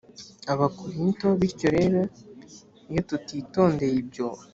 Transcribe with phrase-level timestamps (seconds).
[0.53, 2.01] abakorinto bityo rero
[2.91, 4.27] iyo tutitondeye ibyo